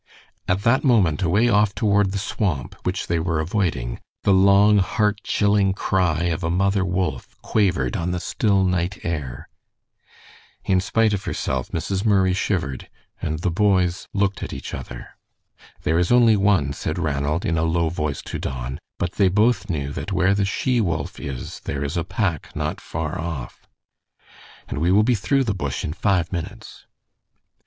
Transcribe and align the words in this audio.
At 0.47 0.63
that 0.63 0.83
moment 0.83 1.21
away 1.21 1.47
off 1.47 1.75
toward 1.75 2.11
the 2.11 2.17
swamp, 2.17 2.75
which 2.81 3.05
they 3.05 3.19
were 3.19 3.39
avoiding, 3.39 3.99
the 4.23 4.33
long, 4.33 4.79
heart 4.79 5.19
chilling 5.23 5.73
cry 5.73 6.23
of 6.23 6.43
a 6.43 6.49
mother 6.49 6.83
wolf 6.83 7.39
quavered 7.43 7.95
on 7.95 8.09
the 8.09 8.19
still 8.19 8.63
night 8.63 9.01
air. 9.05 9.47
In 10.65 10.81
spite 10.81 11.13
of 11.13 11.25
herself, 11.25 11.69
Mrs. 11.69 12.03
Murray 12.03 12.33
shivered, 12.33 12.89
and 13.21 13.43
the 13.43 13.51
boys 13.51 14.07
looked 14.11 14.41
at 14.41 14.53
each 14.53 14.73
other. 14.73 15.09
"There 15.83 15.99
is 15.99 16.11
only 16.11 16.35
one," 16.35 16.73
said 16.73 16.97
Ranald 16.97 17.45
in 17.45 17.55
a 17.59 17.63
low 17.63 17.89
voice 17.89 18.23
to 18.23 18.39
Don, 18.39 18.79
but 18.97 19.11
they 19.11 19.29
both 19.29 19.69
knew 19.69 19.93
that 19.93 20.11
where 20.11 20.33
the 20.33 20.45
she 20.45 20.81
wolf 20.81 21.19
is 21.19 21.59
there 21.65 21.83
is 21.83 21.95
a 21.95 22.03
pack 22.03 22.55
not 22.55 22.81
far 22.81 23.19
off. 23.21 23.67
"And 24.67 24.79
we 24.79 24.91
will 24.91 25.03
be 25.03 25.13
through 25.13 25.43
the 25.43 25.53
bush 25.53 25.83
in 25.85 25.93
five 25.93 26.33
minutes." 26.33 26.87